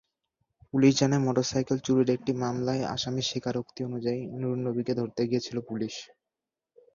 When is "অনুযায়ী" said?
3.89-4.19